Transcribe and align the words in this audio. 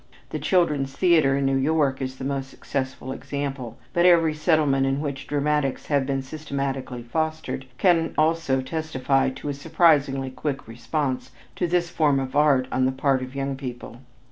The 0.31 0.39
Children's 0.39 0.93
Theater 0.93 1.37
in 1.37 1.45
New 1.45 1.57
York 1.57 2.01
is 2.01 2.15
the 2.17 2.23
most 2.25 2.49
successful 2.49 3.11
example, 3.11 3.77
but 3.93 4.03
every 4.03 4.33
settlement 4.33 4.87
in 4.87 4.99
which 4.99 5.27
dramatics 5.27 5.85
have 5.89 6.07
been 6.07 6.23
systematically 6.23 7.03
fostered 7.03 7.67
can 7.77 8.15
also 8.17 8.61
testify 8.63 9.29
to 9.29 9.49
a 9.49 9.53
surprisingly 9.53 10.31
quick 10.31 10.67
response 10.67 11.29
to 11.55 11.67
this 11.67 11.91
form 11.91 12.19
of 12.19 12.35
art 12.35 12.67
on 12.71 12.85
the 12.85 12.91
part 12.91 13.21
of 13.21 13.35
young 13.35 13.55
people. 13.55 13.99